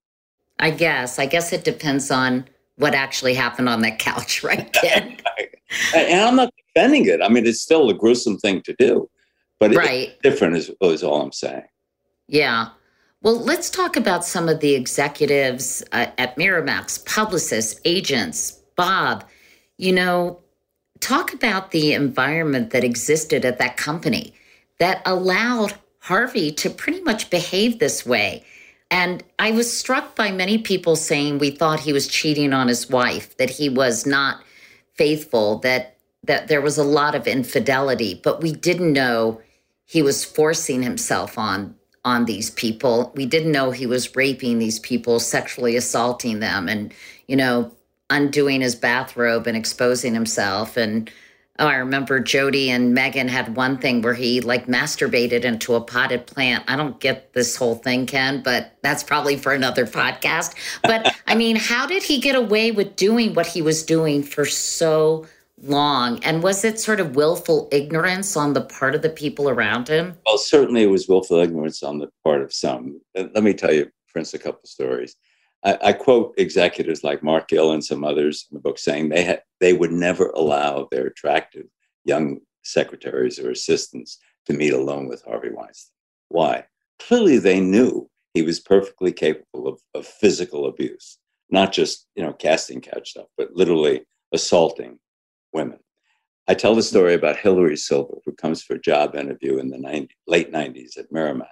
[0.58, 1.18] I guess.
[1.18, 5.16] I guess it depends on what actually happened on that couch, right, Ken?
[5.94, 7.20] and I'm not defending it.
[7.22, 9.08] I mean, it's still a gruesome thing to do,
[9.58, 10.10] but right.
[10.10, 11.64] it's different, is, is all I'm saying.
[12.28, 12.68] Yeah.
[13.22, 19.24] Well, let's talk about some of the executives uh, at Miramax, publicists, agents, Bob.
[19.78, 20.40] You know,
[21.00, 24.34] talk about the environment that existed at that company
[24.78, 25.74] that allowed
[26.06, 28.44] Harvey to pretty much behave this way.
[28.92, 32.88] And I was struck by many people saying we thought he was cheating on his
[32.88, 34.44] wife, that he was not
[34.94, 39.40] faithful, that that there was a lot of infidelity, but we didn't know
[39.84, 43.12] he was forcing himself on on these people.
[43.16, 46.94] We didn't know he was raping these people, sexually assaulting them and,
[47.26, 47.72] you know,
[48.10, 51.10] undoing his bathrobe and exposing himself and
[51.58, 55.80] Oh, I remember Jodi and Megan had one thing where he like masturbated into a
[55.80, 56.64] potted plant.
[56.68, 60.54] I don't get this whole thing, Ken, but that's probably for another podcast.
[60.82, 64.44] But I mean, how did he get away with doing what he was doing for
[64.44, 65.26] so
[65.62, 66.22] long?
[66.24, 70.14] And was it sort of willful ignorance on the part of the people around him?
[70.26, 73.00] Well, certainly it was willful ignorance on the part of some.
[73.14, 75.16] Let me tell you, Prince, a couple stories.
[75.64, 79.24] I, I, quote executives like Mark Gill and some others in the book saying they
[79.24, 81.66] ha- they would never allow their attractive
[82.04, 85.92] young secretaries or assistants to meet alone with Harvey Weinstein.
[86.28, 86.64] Why?
[87.00, 91.18] Clearly, they knew he was perfectly capable of, of physical abuse,
[91.50, 94.98] not just you know casting couch stuff, but literally assaulting
[95.52, 95.78] women.
[96.48, 99.78] I tell the story about Hillary Silver, who comes for a job interview in the
[99.78, 101.46] 90, late 90s at Miramax.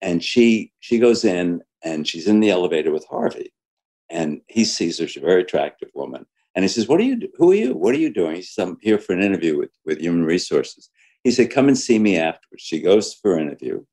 [0.00, 3.52] And she she goes in and she's in the elevator with Harvey,
[4.10, 5.06] and he sees her.
[5.06, 7.16] She's a very attractive woman, and he says, "What are you?
[7.36, 7.74] Who are you?
[7.74, 10.90] What are you doing?" He says, "I'm here for an interview with with Human Resources."
[11.22, 13.84] He said, "Come and see me afterwards." She goes for an interview.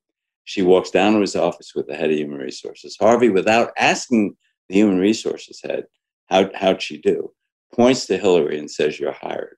[0.45, 2.97] She walks down to his office with the head of Human Resources.
[2.99, 4.35] Harvey, without asking
[4.69, 5.85] the Human Resources head,
[6.29, 7.31] how how'd she do?
[7.73, 9.57] Points to Hillary and says, "You're hired."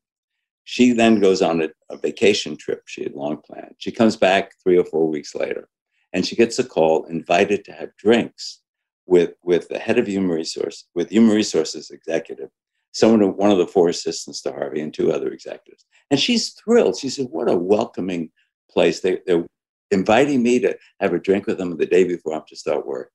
[0.68, 3.76] she then goes on a, a vacation trip she had long planned.
[3.78, 5.70] She comes back three or four weeks later
[6.16, 8.62] and she gets a call invited to have drinks
[9.06, 12.50] with, with the head of human resource, with human resources executive,
[12.94, 15.86] someone, one of the four assistants to Harvey and two other executives.
[16.10, 16.98] And she's thrilled.
[16.98, 18.32] She said, what a welcoming
[18.72, 19.02] place.
[19.02, 19.46] They, they're
[19.92, 23.12] inviting me to have a drink with them the day before I'm to start work.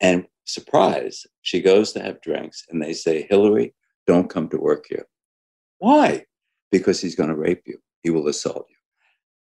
[0.00, 3.74] And surprise, she goes to have drinks and they say, Hillary,
[4.06, 5.04] don't come to work here.
[5.80, 6.24] Why?
[6.72, 7.78] Because he's going to rape you.
[8.02, 8.77] He will assault you.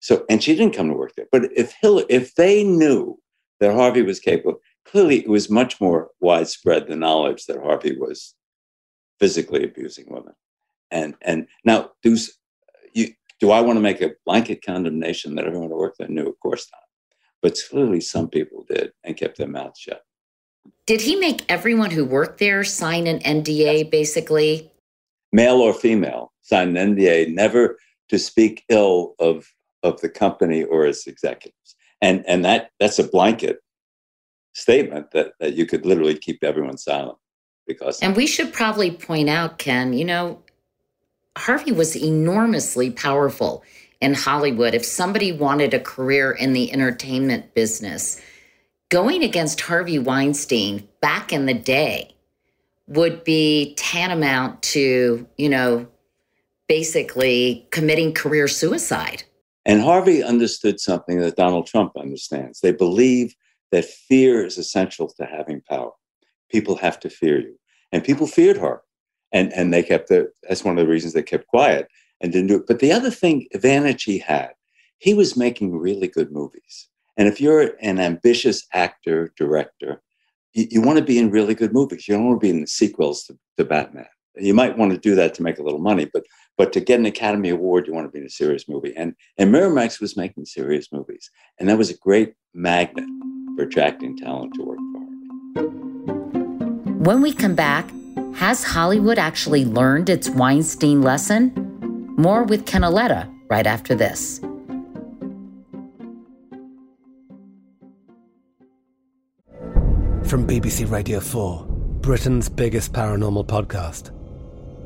[0.04, 1.28] So, and she didn't come to work there.
[1.32, 3.18] But if Hillary, if they knew
[3.62, 8.36] that Harvey was capable, clearly it was much more widespread the knowledge that Harvey was
[9.18, 10.34] physically abusing women.
[10.92, 12.18] And and now do
[12.94, 16.28] you do I want to make a blanket condemnation that everyone who worked there knew?
[16.28, 16.82] Of course not.
[17.42, 20.02] But clearly some people did and kept their mouths shut.
[20.86, 24.70] Did he make everyone who worked there sign an NDA basically?
[25.32, 27.78] Male or female, sign an NDA never
[28.10, 29.48] to speak ill of
[29.84, 31.76] of the company or its executives.
[32.02, 33.60] And and that that's a blanket
[34.54, 37.18] statement that, that you could literally keep everyone silent
[37.68, 40.42] because And we should probably point out, Ken, you know,
[41.38, 43.64] Harvey was enormously powerful
[44.02, 44.76] in Hollywood.
[44.76, 48.22] If somebody wanted a career in the entertainment business,
[48.90, 52.14] going against Harvey Weinstein back in the day
[52.88, 55.88] would be tantamount to, you know,
[56.68, 59.24] basically committing career suicide.
[59.66, 62.60] And Harvey understood something that Donald Trump understands.
[62.60, 63.34] They believe
[63.72, 65.92] that fear is essential to having power.
[66.52, 67.58] People have to fear you.
[67.92, 68.82] And people feared her.
[69.32, 71.88] And, and they kept the, that's one of the reasons they kept quiet
[72.22, 72.68] and didn't do it.
[72.68, 74.52] But the other thing, he had,
[75.00, 76.90] he was making really good movies.
[77.18, 80.02] And if you're an ambitious actor, director,
[80.54, 82.08] you, you want to be in really good movies.
[82.08, 84.08] You don't want to be in the sequels to, to Batman.
[84.36, 86.24] You might want to do that to make a little money, but
[86.58, 88.94] but to get an Academy Award, you want to be in a serious movie.
[88.96, 93.06] And and Miramax was making serious movies, and that was a great magnet
[93.56, 96.94] for attracting talent to work for Harvey.
[97.00, 97.90] When we come back,
[98.36, 101.54] has Hollywood actually learned its Weinstein lesson?
[102.18, 104.40] More with Ken Auletta right after this.
[110.24, 111.66] From BBC Radio 4,
[112.02, 114.12] Britain's biggest paranormal podcast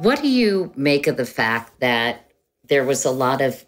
[0.00, 2.30] What do you make of the fact that
[2.68, 3.64] there was a lot of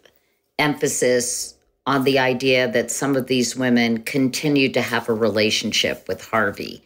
[0.57, 6.23] emphasis on the idea that some of these women continued to have a relationship with
[6.23, 6.83] Harvey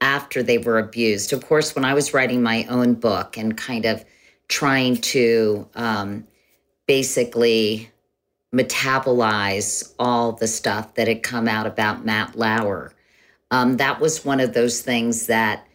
[0.00, 1.32] after they were abused?
[1.32, 4.04] Of course, when I was writing my own book and kind of
[4.48, 6.26] trying to um,
[6.88, 7.90] basically
[8.52, 12.92] metabolize all the stuff that had come out about Matt Lauer,
[13.52, 15.68] um, that was one of those things that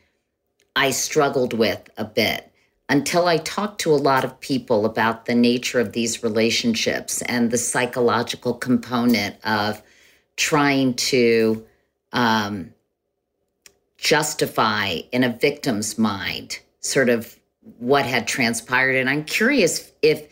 [0.76, 2.50] I struggled with a bit
[2.90, 7.50] until I talked to a lot of people about the nature of these relationships and
[7.50, 9.82] the psychological component of
[10.36, 11.66] trying to
[12.12, 12.74] um,
[13.98, 17.40] justify in a victim's mind sort of
[17.80, 18.96] what had transpired.
[18.96, 20.28] And I'm curious if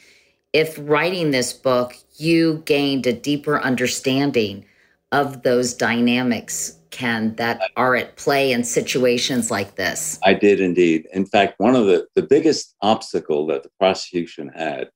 [0.54, 4.66] if writing this book, you gained a deeper understanding
[5.14, 10.20] of those dynamics Ken, that are at play in situations like this?
[10.24, 11.08] I did indeed.
[11.14, 14.90] In fact, one of the, the biggest obstacle that the prosecution had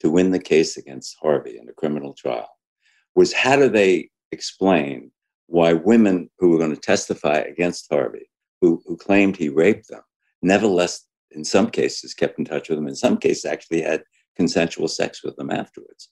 [0.00, 2.48] to win the case against Harvey in the criminal trial
[3.14, 5.10] was how do they explain
[5.46, 8.30] why women who were going to testify against Harvey,
[8.60, 10.02] who, who claimed he raped them,
[10.42, 14.02] nevertheless, in some cases, kept in touch with them, in some cases, actually had
[14.36, 16.08] consensual sex with them afterwards.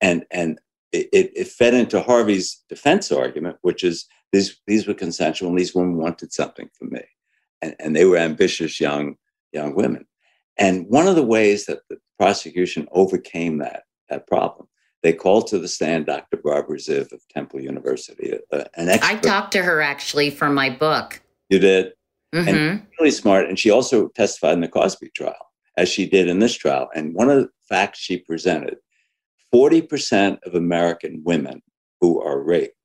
[0.00, 0.60] And, and
[0.92, 5.74] it, it fed into Harvey's defense argument, which is these these were consensual and these
[5.74, 7.02] women wanted something from me
[7.62, 9.16] and, and they were ambitious young
[9.52, 10.06] young women.
[10.56, 14.68] And one of the ways that the prosecution overcame that, that problem,
[15.02, 16.36] they called to the stand Dr.
[16.36, 19.16] Barbara Ziv of Temple University, uh, an expert.
[19.16, 21.20] I talked to her actually for my book.
[21.48, 21.94] You did?
[22.34, 22.46] Mhm.
[22.46, 23.48] and really smart.
[23.48, 26.88] And she also testified in the Cosby trial, as she did in this trial.
[26.94, 28.76] And one of the facts she presented
[29.52, 31.60] 40% of American women
[32.00, 32.76] who are raped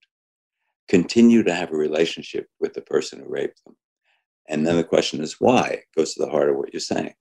[0.88, 3.76] continue to have a relationship with the person who raped them.
[4.48, 4.82] And then mm-hmm.
[4.82, 5.68] the question is why?
[5.68, 7.14] It goes to the heart of what you're saying.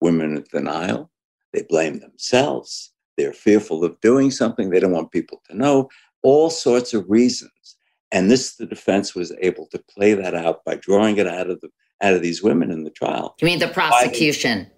[0.00, 1.10] Women in denial,
[1.52, 5.88] they blame themselves, they're fearful of doing something, they don't want people to know,
[6.22, 7.50] all sorts of reasons.
[8.12, 11.60] And this, the defense was able to play that out by drawing it out of
[11.60, 11.70] the
[12.02, 13.34] out of these women in the trial.
[13.40, 14.70] You mean the prosecution?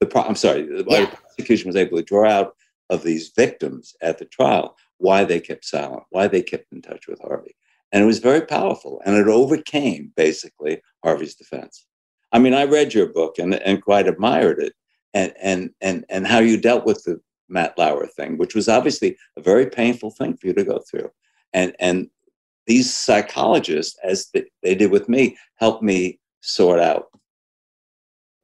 [0.00, 1.06] The pro- I'm sorry, the, Yeah.
[1.06, 2.54] the prosecution was able to draw out
[2.90, 7.08] of these victims at the trial why they kept silent, why they kept in touch
[7.08, 7.54] with Harvey,
[7.92, 11.86] and it was very powerful, and it overcame basically Harvey's defense.
[12.32, 14.74] I mean, I read your book and and quite admired it,
[15.14, 19.16] and and and and how you dealt with the Matt Lauer thing, which was obviously
[19.36, 21.10] a very painful thing for you to go through,
[21.52, 22.10] and and
[22.66, 27.06] these psychologists, as they, did with me, helped me sort out.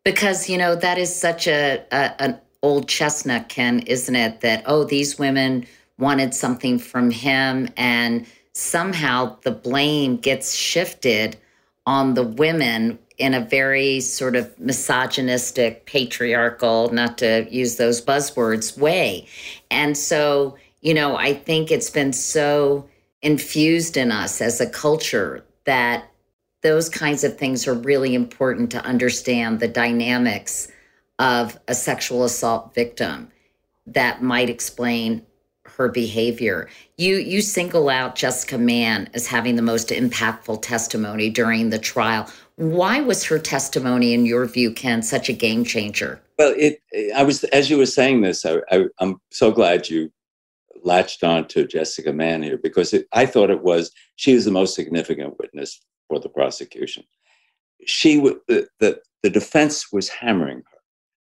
[0.04, 4.40] Because you know that is such a, a an old chestnut, Ken, isn't it?
[4.40, 5.66] That oh, these women
[5.98, 11.36] wanted something from him, and somehow the blame gets shifted
[11.86, 18.78] on the women in a very sort of misogynistic, patriarchal, not to use those buzzwords,
[18.78, 19.26] way.
[19.70, 22.88] And so, you know, I think it's been so
[23.20, 26.08] infused in us as a culture that
[26.62, 30.68] those kinds of things are really important to understand the dynamics
[31.18, 33.28] of a sexual assault victim
[33.86, 35.24] that might explain
[35.64, 36.68] her behavior.
[36.96, 42.28] You you single out Jessica Mann as having the most impactful testimony during the trial.
[42.56, 46.20] Why was her testimony, in your view, Ken, such a game changer?
[46.38, 46.80] Well, it.
[47.14, 48.44] I was as you were saying this.
[48.44, 50.10] I, I, I'm so glad you
[50.84, 54.50] latched on to Jessica Mann here because it, I thought it was she was the
[54.50, 57.04] most significant witness for the prosecution.
[57.86, 60.78] She the, the the defense was hammering her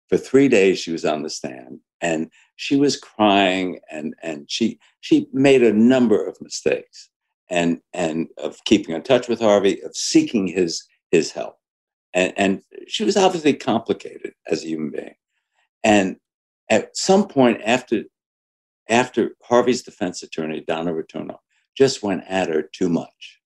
[0.09, 0.78] for three days.
[0.78, 5.72] She was on the stand and she was crying and and she she made a
[5.72, 7.11] number of mistakes
[7.48, 11.59] and and of keeping in touch with Harvey, of seeking his his help,
[12.14, 15.14] and and she was obviously complicated as a human being,
[15.82, 16.16] and
[16.70, 18.05] at some point after
[18.88, 21.40] after Harvey's defense attorney Donna Rotunno
[21.76, 23.40] just went at her too much,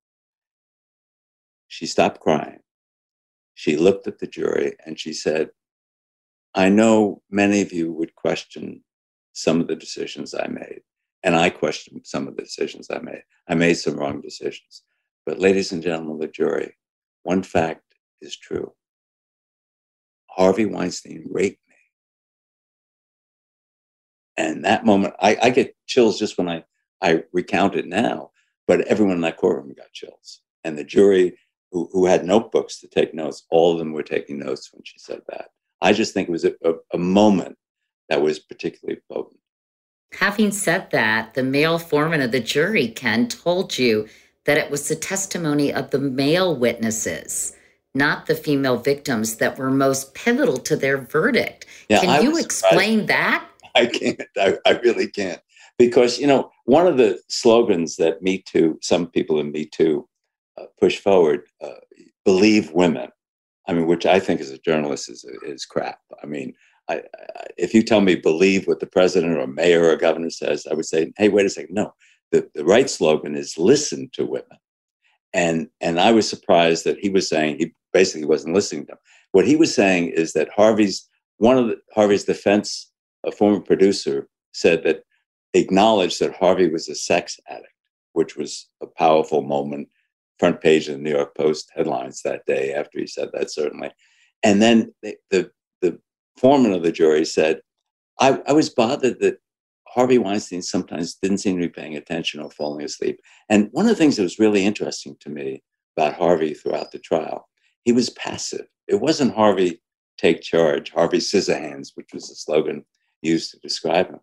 [1.68, 2.60] she stopped crying.
[3.54, 5.50] She looked at the jury and she said,
[6.54, 8.84] I know many of you would question
[9.32, 10.82] some of the decisions I made,
[11.22, 13.22] and I questioned some of the decisions I made.
[13.48, 14.82] I made some wrong decisions.
[15.26, 16.76] But, ladies and gentlemen of the jury,
[17.22, 17.82] one fact
[18.20, 18.72] is true
[20.28, 21.74] Harvey Weinstein raped me.
[24.36, 26.64] And that moment, I, I get chills just when I,
[27.00, 28.30] I recount it now,
[28.66, 30.40] but everyone in that courtroom got chills.
[30.64, 31.38] And the jury,
[31.70, 34.98] who, who had notebooks to take notes, all of them were taking notes when she
[34.98, 35.48] said that.
[35.84, 37.58] I just think it was a, a, a moment
[38.08, 39.38] that was particularly potent.
[40.14, 44.08] Having said that, the male foreman of the jury, Ken, told you
[44.46, 47.54] that it was the testimony of the male witnesses,
[47.94, 51.66] not the female victims, that were most pivotal to their verdict.
[51.90, 53.46] Yeah, Can I you explain that?
[53.74, 54.22] I can't.
[54.38, 55.40] I, I really can't.
[55.78, 60.08] Because, you know, one of the slogans that Me Too, some people in Me Too
[60.56, 61.80] uh, push forward, uh,
[62.24, 63.10] believe women.
[63.66, 65.98] I mean, which I think as a journalist is, is crap.
[66.22, 66.54] I mean,
[66.88, 70.66] I, I, if you tell me believe what the president or mayor or governor says,
[70.70, 71.74] I would say, hey, wait a second.
[71.74, 71.94] No,
[72.30, 74.58] the, the right slogan is listen to women.
[75.32, 78.98] And, and I was surprised that he was saying he basically wasn't listening to them.
[79.32, 81.08] What he was saying is that Harvey's,
[81.38, 82.92] one of the, Harvey's defense,
[83.24, 85.04] a former producer, said that
[85.54, 87.68] acknowledged that Harvey was a sex addict,
[88.12, 89.88] which was a powerful moment,
[90.38, 93.90] front page of the New York Post headlines that day after he said that, certainly.
[94.42, 95.98] And then the, the, the
[96.36, 97.60] foreman of the jury said,
[98.20, 99.38] I, I was bothered that
[99.88, 103.20] Harvey Weinstein sometimes didn't seem to be paying attention or falling asleep.
[103.48, 105.62] And one of the things that was really interesting to me
[105.96, 107.48] about Harvey throughout the trial,
[107.84, 108.66] he was passive.
[108.88, 109.80] It wasn't Harvey
[110.18, 112.84] take charge, Harvey Scissorhands, which was the slogan
[113.22, 114.20] used to describe him.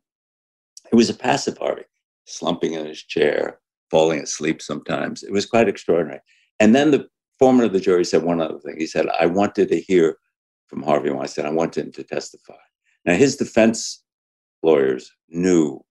[0.92, 1.84] It was a passive Harvey,
[2.26, 3.61] slumping in his chair,
[3.92, 5.22] falling asleep sometimes.
[5.22, 6.22] It was quite extraordinary.
[6.60, 8.76] And then the foreman of the jury said one other thing.
[8.78, 10.18] He said, I wanted to hear
[10.68, 11.46] from Harvey Weinstein.
[11.46, 12.56] I wanted him to testify.
[13.06, 14.04] Now, his defense
[14.64, 15.84] lawyers knew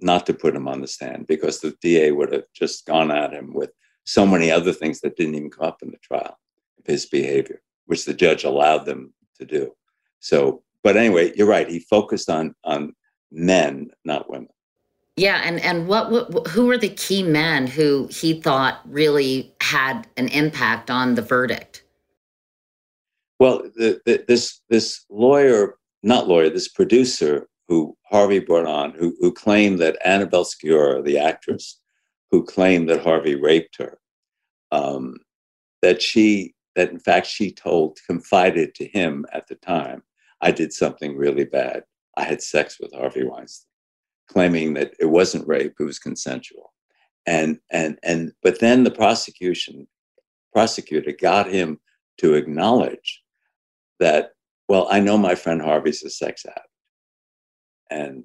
[0.00, 3.32] not to put him on the stand because the DA would have just gone at
[3.32, 3.70] him with
[4.04, 6.38] so many other things that didn't even come up in the trial
[6.78, 9.72] of his behavior, which the judge allowed them to do.
[10.20, 11.68] So, but anyway, you're right.
[11.68, 12.94] He focused on on
[13.32, 14.48] men, not women.
[15.18, 20.06] Yeah, and and what, what who were the key men who he thought really had
[20.16, 21.82] an impact on the verdict?
[23.40, 29.16] Well, the, the, this this lawyer, not lawyer, this producer who Harvey brought on, who
[29.20, 31.80] who claimed that Annabella Sciorra, the actress,
[32.30, 33.98] who claimed that Harvey raped her,
[34.70, 35.16] um,
[35.82, 40.04] that she that in fact she told confided to him at the time,
[40.40, 41.82] I did something really bad.
[42.16, 43.67] I had sex with Harvey Weinstein
[44.28, 46.72] claiming that it wasn't rape, it was consensual.
[47.26, 49.86] And and and but then the prosecution
[50.52, 51.78] prosecutor got him
[52.18, 53.22] to acknowledge
[54.00, 54.32] that,
[54.68, 56.66] well, I know my friend Harvey's a sex addict.
[57.90, 58.24] And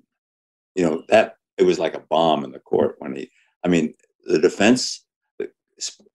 [0.76, 3.30] you know, that it was like a bomb in the court when he
[3.64, 3.93] I mean,
[4.26, 5.06] the defense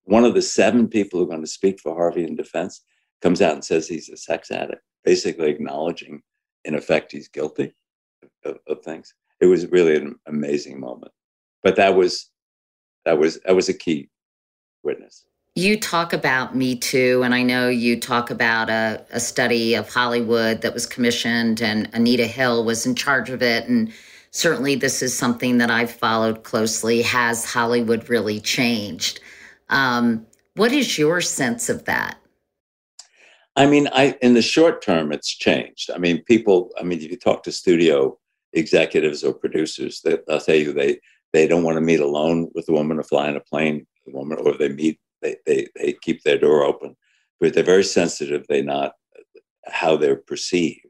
[0.04, 2.82] one of the seven people who are going to speak for Harvey in defense
[3.20, 6.22] comes out and says he's a sex addict, basically acknowledging,
[6.64, 7.74] in effect, he's guilty
[8.44, 11.12] of, of things it was really an amazing moment.
[11.62, 12.30] But that was
[13.04, 14.10] that was that was a key
[14.82, 15.24] witness.
[15.54, 19.92] You talk about Me Too, and I know you talk about a, a study of
[19.92, 23.68] Hollywood that was commissioned, and Anita Hill was in charge of it.
[23.68, 23.92] And
[24.30, 27.02] certainly, this is something that I've followed closely.
[27.02, 29.20] Has Hollywood really changed?
[29.68, 32.18] Um, what is your sense of that?
[33.56, 35.90] I mean, I in the short term, it's changed.
[35.92, 36.70] I mean, people.
[36.78, 38.16] I mean, if you talk to studio
[38.52, 40.98] executives or producers that they'll tell you they
[41.32, 44.16] they don't want to meet alone with a woman or fly in a plane a
[44.16, 46.96] woman, or they meet they, they they keep their door open,
[47.40, 48.46] but they're very sensitive.
[48.48, 48.92] They not
[49.66, 50.86] how they're perceived,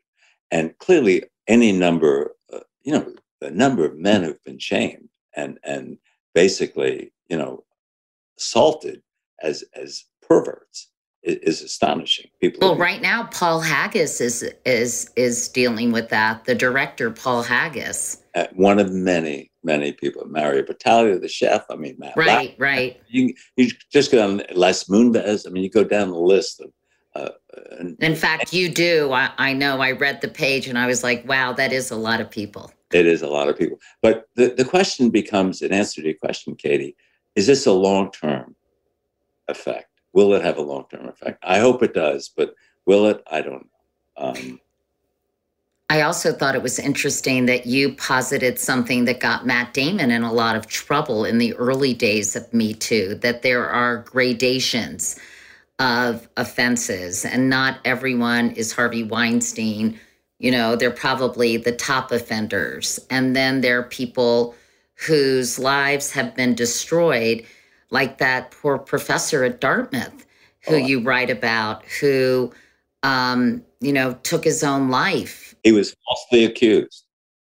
[0.50, 5.58] and clearly any number, uh, you know, the number of men who've been shamed and
[5.64, 5.98] and
[6.34, 7.64] basically, you know,
[8.38, 9.02] assaulted
[9.42, 10.90] as as perverts
[11.28, 12.30] is astonishing.
[12.40, 12.60] People.
[12.60, 16.44] Well, right now, Paul Haggis is is is dealing with that.
[16.44, 18.22] The director, Paul Haggis.
[18.34, 20.26] Uh, one of many, many people.
[20.26, 21.64] Mario Batali, the chef.
[21.70, 22.16] I mean, Matt.
[22.16, 23.00] Right, right.
[23.08, 25.46] You you just go down Les Moonves.
[25.46, 26.72] I mean, you go down the list of.
[27.14, 27.30] Uh,
[27.78, 29.12] and, In fact, you do.
[29.12, 29.80] I, I know.
[29.80, 32.70] I read the page and I was like, "Wow, that is a lot of people."
[32.92, 33.78] It is a lot of people.
[34.00, 36.96] But the, the question becomes, an answer to your question, Katie,
[37.36, 38.56] is this a long term
[39.48, 39.87] effect?
[40.18, 41.38] Will it have a long term effect?
[41.44, 42.52] I hope it does, but
[42.86, 43.22] will it?
[43.30, 43.70] I don't.
[44.16, 44.60] Um,
[45.88, 50.24] I also thought it was interesting that you posited something that got Matt Damon in
[50.24, 55.16] a lot of trouble in the early days of Me Too, that there are gradations
[55.78, 60.00] of offenses and not everyone is Harvey Weinstein.
[60.40, 62.98] You know, they're probably the top offenders.
[63.08, 64.56] And then there are people
[65.06, 67.46] whose lives have been destroyed
[67.90, 70.26] like that poor professor at Dartmouth
[70.66, 70.78] who oh.
[70.78, 72.52] you write about, who,
[73.02, 75.54] um, you know, took his own life.
[75.62, 77.04] He was falsely accused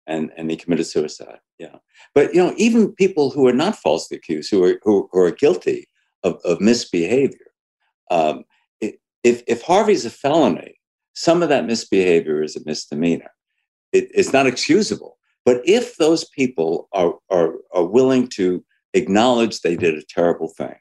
[0.07, 1.39] and, and he committed suicide.
[1.59, 1.77] Yeah.
[2.13, 5.31] But, you know, even people who are not falsely accused, who are, who, who are
[5.31, 5.87] guilty
[6.23, 7.51] of, of misbehavior,
[8.11, 8.43] um,
[8.81, 10.79] if, if Harvey's a felony,
[11.13, 13.31] some of that misbehavior is a misdemeanor.
[13.91, 15.17] It, it's not excusable.
[15.45, 18.63] But if those people are, are, are willing to
[18.95, 20.75] acknowledge they did a terrible thing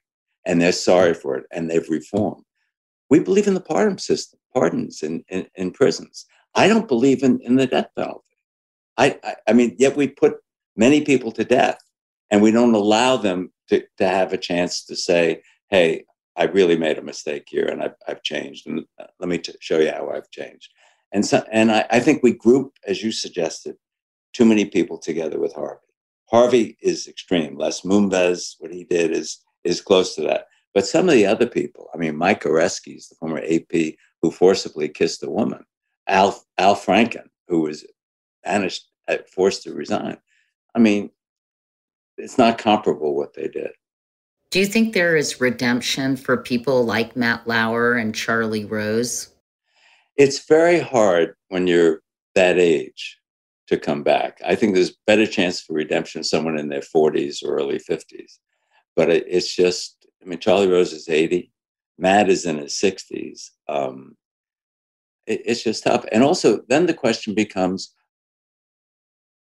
[0.46, 2.44] and they're sorry for it and they've reformed.
[3.10, 6.26] We believe in the pardon system, pardons in, in, in prisons.
[6.54, 8.22] I don't believe in, in the death penalty.
[8.96, 10.36] I, I, I, mean, yet we put
[10.76, 11.78] many people to death
[12.30, 16.04] and we don't allow them to, to have a chance to say, hey,
[16.36, 18.66] I really made a mistake here and I've, I've changed.
[18.66, 20.70] And uh, let me t- show you how I've changed.
[21.12, 23.76] And, so, and I, I think we group, as you suggested,
[24.32, 25.83] too many people together with Harvey.
[26.30, 27.56] Harvey is extreme.
[27.58, 30.46] Les Moonves, what he did is is close to that.
[30.74, 34.88] But some of the other people, I mean, Mike Oreskes, the former AP who forcibly
[34.88, 35.64] kissed a woman,
[36.06, 37.84] Al Al Franken, who was
[38.42, 40.16] banished, uh, forced to resign.
[40.74, 41.10] I mean,
[42.16, 43.70] it's not comparable what they did.
[44.50, 49.30] Do you think there is redemption for people like Matt Lauer and Charlie Rose?
[50.16, 52.02] It's very hard when you're
[52.34, 53.18] that age
[53.68, 54.40] to come back.
[54.44, 58.38] I think there's better chance for redemption someone in their 40s or early 50s.
[58.96, 61.50] But it, it's just, I mean, Charlie Rose is 80,
[61.98, 63.50] Matt is in his 60s.
[63.68, 64.16] Um,
[65.26, 66.04] it, it's just tough.
[66.12, 67.94] And also, then the question becomes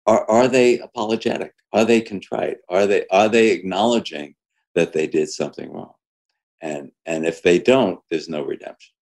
[0.06, 1.54] are, are they apologetic?
[1.72, 2.58] Are they contrite?
[2.70, 4.36] Are they, are they acknowledging
[4.76, 5.94] that they did something wrong?
[6.62, 8.94] And, and if they don't, there's no redemption.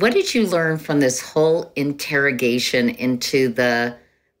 [0.00, 3.96] What did you learn from this whole interrogation into the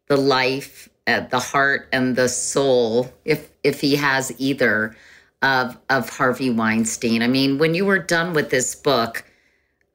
[0.06, 4.96] the life, uh, the heart, and the soul, if if he has either,
[5.42, 7.22] of of Harvey Weinstein?
[7.22, 9.24] I mean, when you were done with this book,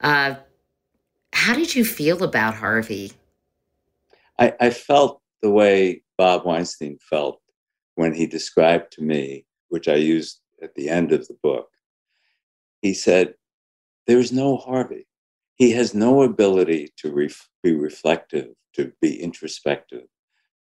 [0.00, 0.34] uh,
[1.32, 3.12] How did you feel about Harvey?
[4.38, 7.40] I, I felt the way Bob Weinstein felt
[7.96, 11.68] when he described to me, which I used at the end of the book.
[12.82, 13.34] He said,
[14.06, 15.06] There is no Harvey.
[15.56, 20.06] He has no ability to ref- be reflective, to be introspective,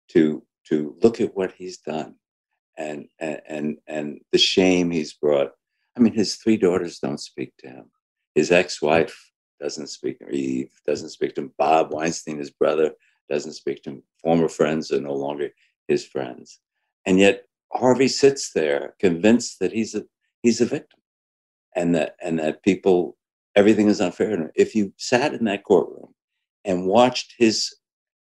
[0.10, 2.16] to, to look at what he's done
[2.78, 5.52] and, and, and the shame he's brought.
[5.98, 7.86] I mean, his three daughters don't speak to him.
[8.36, 11.54] His ex wife doesn't speak to Eve, doesn't speak to him.
[11.58, 12.92] Bob Weinstein, his brother,
[13.30, 14.04] doesn't speak to him.
[14.22, 15.50] Former friends are no longer
[15.88, 16.60] his friends.
[17.06, 20.04] And yet Harvey sits there convinced that he's a
[20.42, 21.00] he's a victim
[21.76, 23.18] and that and that people
[23.56, 24.52] everything is unfair.
[24.56, 26.14] If you sat in that courtroom
[26.66, 27.74] and watched his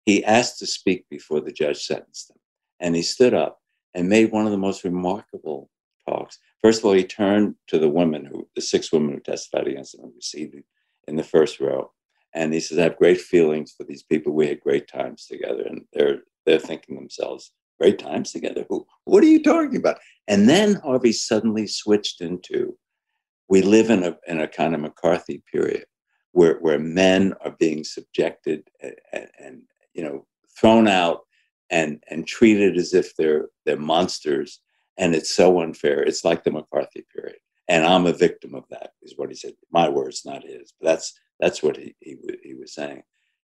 [0.06, 2.38] he asked to speak before the judge sentenced him.
[2.80, 3.60] And he stood up
[3.94, 5.70] and made one of the most remarkable
[6.08, 6.40] talks.
[6.62, 9.96] First of all, he turned to the women who the six women who testified against
[9.96, 10.56] him and received
[11.08, 11.92] in the first row.
[12.34, 14.34] And he says, I have great feelings for these people.
[14.34, 15.64] We had great times together.
[15.64, 18.66] And they're they're thinking themselves, great times together.
[18.70, 20.00] Who what are you talking about?
[20.28, 22.78] And then Harvey suddenly switched into
[23.52, 25.86] we live in a in a kind of McCarthy period
[26.32, 29.62] where where men are being subjected and, and,
[29.94, 30.26] you know
[30.58, 31.20] thrown out
[31.70, 34.62] and and treated as if they're they're monsters.
[34.98, 36.02] And it's so unfair.
[36.02, 37.40] It's like the mccarthy period.
[37.68, 39.54] And i'm a victim of that is what he said.
[39.72, 40.74] My words not his.
[40.80, 43.04] But that's that's what he, he, he was saying.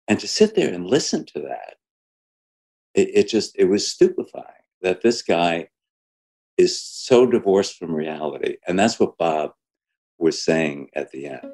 [0.08, 1.74] And to sit there and listen to that,
[2.94, 5.68] it, it just, it was stupefying that this guy
[6.56, 8.56] is so divorced from reality.
[8.66, 9.52] And that's what Bob
[10.20, 11.50] was saying at the end.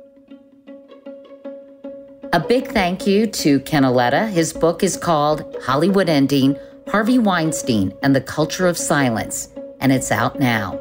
[2.32, 4.26] A big thank you to Ken Auletta.
[4.26, 6.58] His book is called Hollywood Ending
[6.88, 9.48] Harvey Weinstein and the Culture of Silence,
[9.80, 10.78] and it's out now.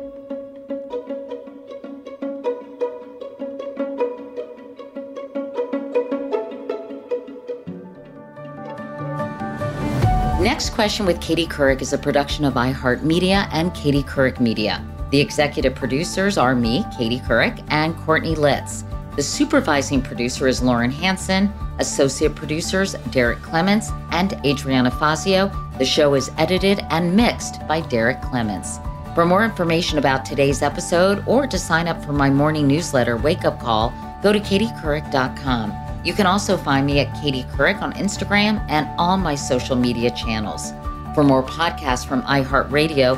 [10.41, 14.85] Next Question with Katie Couric is a production of iHeartMedia and Katie Couric Media.
[15.11, 18.83] The executive producers are me, Katie Couric, and Courtney Litz.
[19.15, 25.49] The supervising producer is Lauren Hanson, associate producers Derek Clements and Adriana Fazio.
[25.77, 28.79] The show is edited and mixed by Derek Clements.
[29.13, 33.45] For more information about today's episode or to sign up for my morning newsletter, Wake
[33.45, 35.73] Up Call, go to katiecouric.com.
[36.03, 40.11] You can also find me at Katie Couric on Instagram and all my social media
[40.11, 40.73] channels.
[41.15, 43.17] For more podcasts from iHeartRadio,